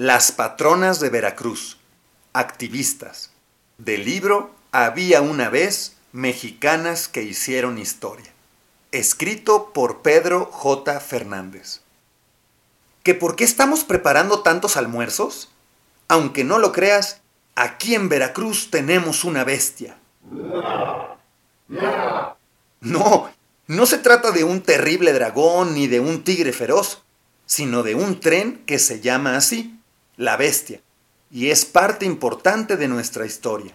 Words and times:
Las 0.00 0.32
patronas 0.32 0.98
de 0.98 1.10
Veracruz. 1.10 1.76
Activistas. 2.32 3.32
Del 3.76 4.06
libro 4.06 4.50
Había 4.72 5.20
una 5.20 5.50
vez 5.50 5.94
mexicanas 6.12 7.06
que 7.06 7.22
hicieron 7.22 7.76
historia. 7.76 8.32
Escrito 8.92 9.74
por 9.74 10.00
Pedro 10.00 10.46
J. 10.46 10.98
Fernández. 11.00 11.82
¿Que 13.02 13.14
por 13.14 13.36
qué 13.36 13.44
estamos 13.44 13.84
preparando 13.84 14.40
tantos 14.40 14.78
almuerzos? 14.78 15.50
Aunque 16.08 16.44
no 16.44 16.58
lo 16.58 16.72
creas, 16.72 17.20
aquí 17.54 17.94
en 17.94 18.08
Veracruz 18.08 18.70
tenemos 18.70 19.22
una 19.22 19.44
bestia. 19.44 19.98
No, 22.80 23.30
no 23.66 23.84
se 23.84 23.98
trata 23.98 24.30
de 24.30 24.44
un 24.44 24.62
terrible 24.62 25.12
dragón 25.12 25.74
ni 25.74 25.88
de 25.88 26.00
un 26.00 26.24
tigre 26.24 26.54
feroz, 26.54 27.02
sino 27.44 27.82
de 27.82 27.94
un 27.94 28.18
tren 28.18 28.62
que 28.64 28.78
se 28.78 29.02
llama 29.02 29.36
así, 29.36 29.76
la 30.16 30.36
bestia, 30.36 30.80
y 31.30 31.50
es 31.50 31.64
parte 31.64 32.06
importante 32.06 32.76
de 32.76 32.88
nuestra 32.88 33.26
historia. 33.26 33.72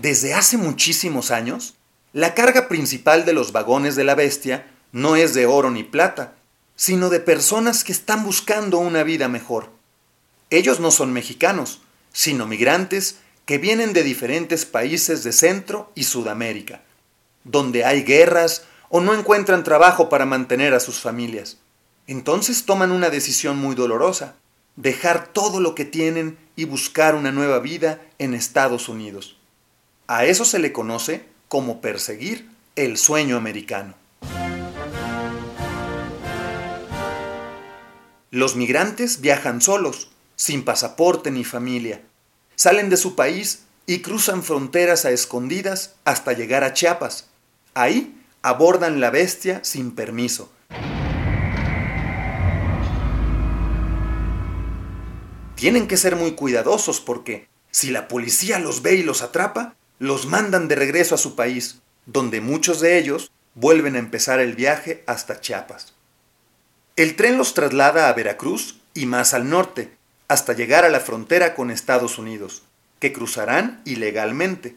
Desde 0.00 0.34
hace 0.34 0.56
muchísimos 0.56 1.30
años, 1.30 1.74
la 2.12 2.34
carga 2.34 2.68
principal 2.68 3.24
de 3.24 3.32
los 3.32 3.52
vagones 3.52 3.94
de 3.94 4.04
la 4.04 4.14
bestia 4.14 4.66
no 4.90 5.16
es 5.16 5.32
de 5.32 5.46
oro 5.46 5.70
ni 5.70 5.84
plata, 5.84 6.34
sino 6.74 7.08
de 7.08 7.20
personas 7.20 7.84
que 7.84 7.92
están 7.92 8.24
buscando 8.24 8.78
una 8.78 9.04
vida 9.04 9.28
mejor. 9.28 9.70
Ellos 10.50 10.80
no 10.80 10.90
son 10.90 11.12
mexicanos, 11.12 11.80
sino 12.12 12.46
migrantes 12.46 13.16
que 13.46 13.58
vienen 13.58 13.92
de 13.92 14.02
diferentes 14.02 14.66
países 14.66 15.24
de 15.24 15.32
Centro 15.32 15.90
y 15.94 16.04
Sudamérica, 16.04 16.82
donde 17.44 17.84
hay 17.84 18.02
guerras 18.02 18.64
o 18.94 19.00
no 19.00 19.14
encuentran 19.14 19.64
trabajo 19.64 20.10
para 20.10 20.26
mantener 20.26 20.74
a 20.74 20.80
sus 20.80 21.00
familias. 21.00 21.56
Entonces 22.06 22.66
toman 22.66 22.92
una 22.92 23.08
decisión 23.08 23.56
muy 23.56 23.74
dolorosa, 23.74 24.34
dejar 24.76 25.28
todo 25.28 25.60
lo 25.60 25.74
que 25.74 25.86
tienen 25.86 26.36
y 26.56 26.66
buscar 26.66 27.14
una 27.14 27.32
nueva 27.32 27.58
vida 27.58 28.02
en 28.18 28.34
Estados 28.34 28.90
Unidos. 28.90 29.38
A 30.08 30.26
eso 30.26 30.44
se 30.44 30.58
le 30.58 30.72
conoce 30.72 31.24
como 31.48 31.80
perseguir 31.80 32.50
el 32.76 32.98
sueño 32.98 33.38
americano. 33.38 33.94
Los 38.30 38.56
migrantes 38.56 39.22
viajan 39.22 39.62
solos, 39.62 40.10
sin 40.36 40.66
pasaporte 40.66 41.30
ni 41.30 41.44
familia. 41.44 42.02
Salen 42.56 42.90
de 42.90 42.98
su 42.98 43.16
país 43.16 43.62
y 43.86 44.00
cruzan 44.00 44.42
fronteras 44.42 45.06
a 45.06 45.12
escondidas 45.12 45.94
hasta 46.04 46.34
llegar 46.34 46.62
a 46.62 46.74
Chiapas. 46.74 47.30
Ahí 47.72 48.18
abordan 48.42 49.00
la 49.00 49.10
bestia 49.10 49.60
sin 49.62 49.94
permiso. 49.94 50.52
Tienen 55.54 55.86
que 55.86 55.96
ser 55.96 56.16
muy 56.16 56.32
cuidadosos 56.32 57.00
porque 57.00 57.48
si 57.70 57.90
la 57.90 58.08
policía 58.08 58.58
los 58.58 58.82
ve 58.82 58.96
y 58.96 59.02
los 59.04 59.22
atrapa, 59.22 59.76
los 60.00 60.26
mandan 60.26 60.66
de 60.66 60.74
regreso 60.74 61.14
a 61.14 61.18
su 61.18 61.36
país, 61.36 61.80
donde 62.06 62.40
muchos 62.40 62.80
de 62.80 62.98
ellos 62.98 63.30
vuelven 63.54 63.94
a 63.94 64.00
empezar 64.00 64.40
el 64.40 64.54
viaje 64.54 65.04
hasta 65.06 65.40
Chiapas. 65.40 65.94
El 66.96 67.14
tren 67.14 67.38
los 67.38 67.54
traslada 67.54 68.08
a 68.08 68.12
Veracruz 68.12 68.80
y 68.92 69.06
más 69.06 69.34
al 69.34 69.48
norte, 69.48 69.96
hasta 70.26 70.52
llegar 70.52 70.84
a 70.84 70.88
la 70.88 71.00
frontera 71.00 71.54
con 71.54 71.70
Estados 71.70 72.18
Unidos, 72.18 72.62
que 72.98 73.12
cruzarán 73.12 73.82
ilegalmente. 73.84 74.76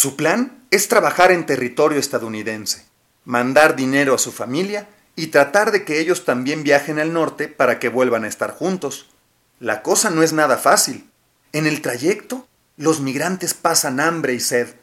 Su 0.00 0.14
plan 0.14 0.64
es 0.70 0.86
trabajar 0.86 1.32
en 1.32 1.44
territorio 1.44 1.98
estadounidense, 1.98 2.84
mandar 3.24 3.74
dinero 3.74 4.14
a 4.14 4.18
su 4.18 4.30
familia 4.30 4.88
y 5.16 5.26
tratar 5.26 5.72
de 5.72 5.84
que 5.84 5.98
ellos 5.98 6.24
también 6.24 6.62
viajen 6.62 7.00
al 7.00 7.12
norte 7.12 7.48
para 7.48 7.80
que 7.80 7.88
vuelvan 7.88 8.22
a 8.22 8.28
estar 8.28 8.52
juntos. 8.52 9.10
La 9.58 9.82
cosa 9.82 10.10
no 10.10 10.22
es 10.22 10.32
nada 10.32 10.56
fácil. 10.56 11.10
En 11.52 11.66
el 11.66 11.82
trayecto, 11.82 12.46
los 12.76 13.00
migrantes 13.00 13.54
pasan 13.54 13.98
hambre 13.98 14.34
y 14.34 14.38
sed, 14.38 14.76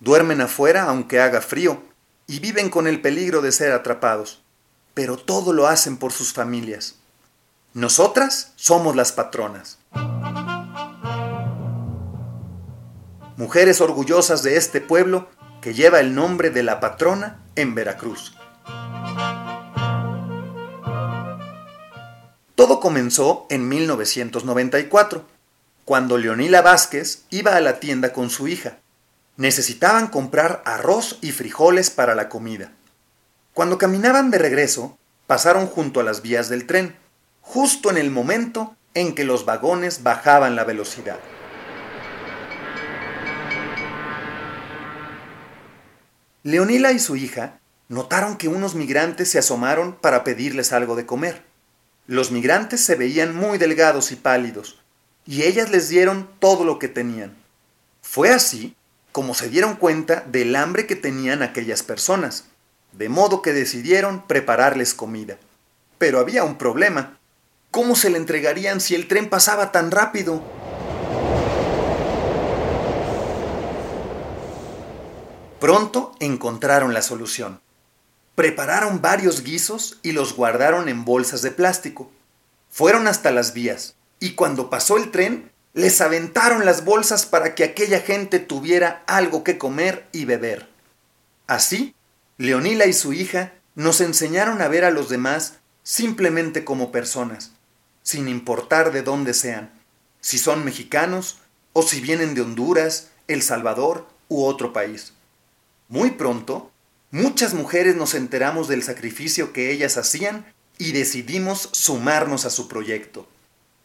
duermen 0.00 0.40
afuera 0.40 0.82
aunque 0.88 1.20
haga 1.20 1.42
frío, 1.42 1.80
y 2.26 2.40
viven 2.40 2.68
con 2.68 2.88
el 2.88 3.00
peligro 3.00 3.42
de 3.42 3.52
ser 3.52 3.70
atrapados. 3.70 4.42
Pero 4.94 5.16
todo 5.16 5.52
lo 5.52 5.68
hacen 5.68 5.96
por 5.96 6.10
sus 6.10 6.32
familias. 6.32 6.96
Nosotras 7.72 8.52
somos 8.56 8.96
las 8.96 9.12
patronas. 9.12 9.78
Mujeres 13.36 13.82
orgullosas 13.82 14.42
de 14.42 14.56
este 14.56 14.80
pueblo 14.80 15.28
que 15.60 15.74
lleva 15.74 16.00
el 16.00 16.14
nombre 16.14 16.48
de 16.48 16.62
la 16.62 16.80
patrona 16.80 17.42
en 17.54 17.74
Veracruz. 17.74 18.34
Todo 22.54 22.80
comenzó 22.80 23.46
en 23.50 23.68
1994, 23.68 25.26
cuando 25.84 26.16
Leonila 26.16 26.62
Vázquez 26.62 27.24
iba 27.28 27.56
a 27.56 27.60
la 27.60 27.78
tienda 27.78 28.14
con 28.14 28.30
su 28.30 28.48
hija. 28.48 28.78
Necesitaban 29.36 30.06
comprar 30.06 30.62
arroz 30.64 31.18
y 31.20 31.32
frijoles 31.32 31.90
para 31.90 32.14
la 32.14 32.30
comida. 32.30 32.72
Cuando 33.52 33.76
caminaban 33.76 34.30
de 34.30 34.38
regreso, 34.38 34.96
pasaron 35.26 35.66
junto 35.66 36.00
a 36.00 36.04
las 36.04 36.22
vías 36.22 36.48
del 36.48 36.66
tren, 36.66 36.96
justo 37.42 37.90
en 37.90 37.98
el 37.98 38.10
momento 38.10 38.74
en 38.94 39.14
que 39.14 39.24
los 39.24 39.44
vagones 39.44 40.02
bajaban 40.02 40.56
la 40.56 40.64
velocidad. 40.64 41.18
Leonila 46.46 46.92
y 46.92 47.00
su 47.00 47.16
hija 47.16 47.58
notaron 47.88 48.36
que 48.36 48.46
unos 48.46 48.76
migrantes 48.76 49.28
se 49.28 49.40
asomaron 49.40 49.96
para 49.96 50.22
pedirles 50.22 50.72
algo 50.72 50.94
de 50.94 51.04
comer. 51.04 51.42
Los 52.06 52.30
migrantes 52.30 52.84
se 52.84 52.94
veían 52.94 53.34
muy 53.34 53.58
delgados 53.58 54.12
y 54.12 54.14
pálidos, 54.14 54.80
y 55.26 55.42
ellas 55.42 55.70
les 55.70 55.88
dieron 55.88 56.30
todo 56.38 56.64
lo 56.64 56.78
que 56.78 56.86
tenían. 56.86 57.36
Fue 58.00 58.30
así 58.30 58.76
como 59.10 59.34
se 59.34 59.48
dieron 59.48 59.74
cuenta 59.74 60.20
del 60.20 60.54
hambre 60.54 60.86
que 60.86 60.94
tenían 60.94 61.42
aquellas 61.42 61.82
personas, 61.82 62.44
de 62.92 63.08
modo 63.08 63.42
que 63.42 63.52
decidieron 63.52 64.24
prepararles 64.28 64.94
comida. 64.94 65.38
Pero 65.98 66.20
había 66.20 66.44
un 66.44 66.58
problema. 66.58 67.18
¿Cómo 67.72 67.96
se 67.96 68.08
le 68.08 68.18
entregarían 68.18 68.80
si 68.80 68.94
el 68.94 69.08
tren 69.08 69.28
pasaba 69.28 69.72
tan 69.72 69.90
rápido? 69.90 70.44
Pronto 75.66 76.14
encontraron 76.20 76.94
la 76.94 77.02
solución. 77.02 77.60
Prepararon 78.36 79.02
varios 79.02 79.42
guisos 79.42 79.98
y 80.04 80.12
los 80.12 80.36
guardaron 80.36 80.88
en 80.88 81.04
bolsas 81.04 81.42
de 81.42 81.50
plástico. 81.50 82.08
Fueron 82.70 83.08
hasta 83.08 83.32
las 83.32 83.52
vías 83.52 83.96
y 84.20 84.34
cuando 84.34 84.70
pasó 84.70 84.96
el 84.96 85.10
tren, 85.10 85.50
les 85.74 86.00
aventaron 86.00 86.64
las 86.64 86.84
bolsas 86.84 87.26
para 87.26 87.56
que 87.56 87.64
aquella 87.64 87.98
gente 87.98 88.38
tuviera 88.38 89.02
algo 89.08 89.42
que 89.42 89.58
comer 89.58 90.06
y 90.12 90.24
beber. 90.24 90.68
Así, 91.48 91.96
Leonila 92.38 92.86
y 92.86 92.92
su 92.92 93.12
hija 93.12 93.54
nos 93.74 94.00
enseñaron 94.00 94.62
a 94.62 94.68
ver 94.68 94.84
a 94.84 94.92
los 94.92 95.08
demás 95.08 95.54
simplemente 95.82 96.64
como 96.64 96.92
personas, 96.92 97.50
sin 98.04 98.28
importar 98.28 98.92
de 98.92 99.02
dónde 99.02 99.34
sean, 99.34 99.72
si 100.20 100.38
son 100.38 100.64
mexicanos 100.64 101.38
o 101.72 101.82
si 101.82 102.00
vienen 102.00 102.36
de 102.36 102.42
Honduras, 102.42 103.08
El 103.26 103.42
Salvador 103.42 104.06
u 104.28 104.44
otro 104.44 104.72
país. 104.72 105.15
Muy 105.88 106.10
pronto, 106.10 106.72
muchas 107.12 107.54
mujeres 107.54 107.94
nos 107.94 108.14
enteramos 108.14 108.66
del 108.66 108.82
sacrificio 108.82 109.52
que 109.52 109.70
ellas 109.70 109.96
hacían 109.96 110.52
y 110.78 110.90
decidimos 110.90 111.68
sumarnos 111.72 112.44
a 112.44 112.50
su 112.50 112.66
proyecto. 112.66 113.28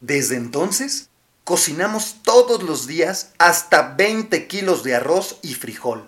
Desde 0.00 0.34
entonces, 0.34 1.10
cocinamos 1.44 2.16
todos 2.24 2.64
los 2.64 2.88
días 2.88 3.30
hasta 3.38 3.94
20 3.94 4.48
kilos 4.48 4.82
de 4.82 4.96
arroz 4.96 5.38
y 5.42 5.54
frijol 5.54 6.04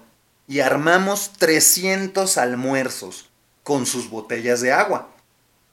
y 0.49 0.61
armamos 0.61 1.31
300 1.39 2.39
almuerzos 2.39 3.31
con 3.63 3.87
sus 3.87 4.11
botellas 4.11 4.61
de 4.61 4.73
agua. 4.73 5.15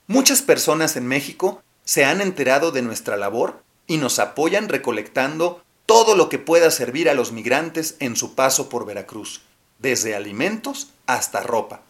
Muchas 0.05 0.43
personas 0.43 0.95
en 0.97 1.07
México 1.07 1.63
se 1.83 2.05
han 2.05 2.21
enterado 2.21 2.71
de 2.71 2.83
nuestra 2.83 3.17
labor 3.17 3.63
y 3.87 3.97
nos 3.97 4.19
apoyan 4.19 4.69
recolectando 4.69 5.63
todo 5.87 6.15
lo 6.15 6.29
que 6.29 6.37
pueda 6.37 6.69
servir 6.69 7.09
a 7.09 7.15
los 7.15 7.31
migrantes 7.31 7.95
en 7.97 8.15
su 8.15 8.35
paso 8.35 8.69
por 8.69 8.85
Veracruz 8.85 9.41
desde 9.81 10.15
alimentos 10.15 10.91
hasta 11.07 11.41
ropa. 11.41 11.81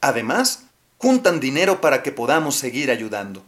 Además, 0.00 0.64
juntan 0.98 1.40
dinero 1.40 1.80
para 1.80 2.02
que 2.02 2.12
podamos 2.12 2.56
seguir 2.56 2.90
ayudando. 2.90 3.42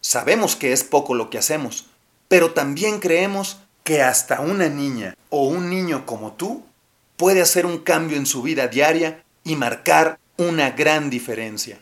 Sabemos 0.00 0.56
que 0.56 0.72
es 0.72 0.84
poco 0.84 1.14
lo 1.14 1.28
que 1.28 1.38
hacemos, 1.38 1.86
pero 2.28 2.52
también 2.52 3.00
creemos 3.00 3.58
que 3.84 4.02
hasta 4.02 4.40
una 4.40 4.68
niña 4.68 5.16
o 5.30 5.44
un 5.44 5.68
niño 5.68 6.06
como 6.06 6.32
tú 6.32 6.64
puede 7.16 7.42
hacer 7.42 7.66
un 7.66 7.78
cambio 7.78 8.16
en 8.16 8.26
su 8.26 8.42
vida 8.42 8.68
diaria 8.68 9.24
y 9.44 9.56
marcar 9.56 10.18
una 10.36 10.70
gran 10.70 11.10
diferencia. 11.10 11.78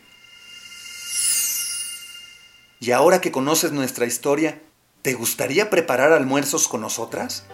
Y 2.81 2.91
ahora 2.91 3.21
que 3.21 3.31
conoces 3.31 3.71
nuestra 3.71 4.05
historia, 4.05 4.61
¿te 5.01 5.13
gustaría 5.13 5.69
preparar 5.69 6.13
almuerzos 6.13 6.67
con 6.67 6.81
nosotras? 6.81 7.45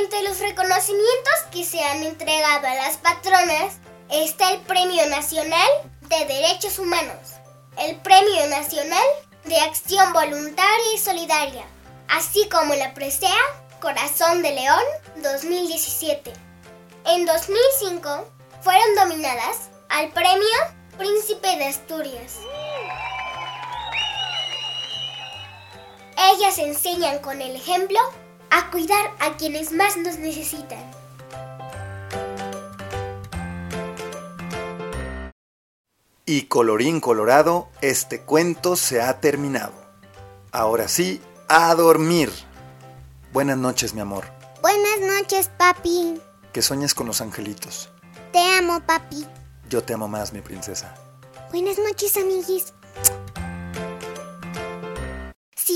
Entre 0.00 0.22
los 0.22 0.38
reconocimientos 0.38 1.34
que 1.50 1.64
se 1.64 1.84
han 1.84 2.02
entregado 2.02 2.66
a 2.66 2.74
las 2.76 2.96
patronas 2.96 3.74
está 4.10 4.50
el 4.52 4.60
Premio 4.60 5.06
Nacional 5.08 5.68
de 6.00 6.24
Derechos 6.24 6.78
Humanos, 6.78 7.34
el 7.76 7.96
Premio 7.96 8.46
Nacional 8.46 9.04
de 9.44 9.60
Acción 9.60 10.14
Voluntaria 10.14 10.94
y 10.94 10.98
Solidaria, 10.98 11.66
así 12.08 12.48
como 12.48 12.74
la 12.74 12.94
presea 12.94 13.36
Corazón 13.82 14.40
de 14.42 14.52
León 14.52 14.82
2017. 15.16 16.32
En 17.04 17.26
2005 17.26 18.26
fueron 18.62 18.94
dominadas 18.96 19.68
al 19.90 20.10
Premio 20.12 20.56
Príncipe 20.96 21.54
de 21.58 21.66
Asturias. 21.66 22.38
Ellas 26.16 26.56
enseñan 26.56 27.18
con 27.18 27.42
el 27.42 27.56
ejemplo 27.56 27.98
a 28.52 28.70
cuidar 28.70 29.10
a 29.18 29.34
quienes 29.38 29.72
más 29.72 29.96
nos 29.96 30.18
necesitan. 30.18 30.78
Y 36.26 36.42
colorín 36.42 37.00
colorado, 37.00 37.68
este 37.80 38.20
cuento 38.20 38.76
se 38.76 39.00
ha 39.00 39.20
terminado. 39.20 39.72
Ahora 40.52 40.86
sí, 40.86 41.20
a 41.48 41.74
dormir. 41.74 42.30
Buenas 43.32 43.56
noches, 43.56 43.94
mi 43.94 44.02
amor. 44.02 44.26
Buenas 44.60 45.00
noches, 45.00 45.50
papi. 45.56 46.20
Que 46.52 46.60
sueñes 46.60 46.94
con 46.94 47.06
los 47.06 47.22
angelitos. 47.22 47.88
Te 48.32 48.38
amo, 48.58 48.80
papi. 48.84 49.26
Yo 49.70 49.82
te 49.82 49.94
amo 49.94 50.08
más, 50.08 50.34
mi 50.34 50.42
princesa. 50.42 50.94
Buenas 51.50 51.78
noches, 51.78 52.16
amiguis. 52.18 52.74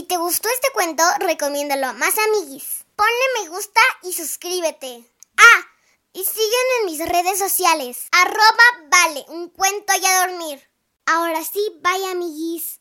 Si 0.06 0.10
te 0.10 0.18
gustó 0.18 0.48
este 0.48 0.70
cuento, 0.72 1.02
recomiéndalo 1.18 1.88
a 1.88 1.92
más 1.92 2.14
amiguis. 2.16 2.84
Ponle 2.94 3.42
me 3.42 3.48
gusta 3.48 3.80
y 4.04 4.12
suscríbete. 4.12 5.02
Ah, 5.36 5.60
y 6.12 6.22
sígueme 6.22 6.74
en 6.78 6.86
mis 6.86 7.08
redes 7.08 7.40
sociales. 7.40 8.06
Arroba 8.12 8.88
vale, 8.88 9.24
un 9.30 9.48
cuento 9.48 9.92
y 10.00 10.06
a 10.06 10.28
dormir. 10.28 10.70
Ahora 11.06 11.44
sí, 11.44 11.60
bye 11.82 12.06
amiguis. 12.06 12.80